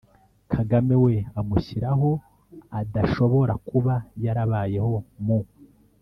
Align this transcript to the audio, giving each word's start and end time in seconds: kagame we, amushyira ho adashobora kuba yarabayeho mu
kagame 0.53 0.95
we, 1.03 1.13
amushyira 1.39 1.89
ho 1.99 2.11
adashobora 2.81 3.53
kuba 3.67 3.93
yarabayeho 4.23 4.93
mu 5.25 5.39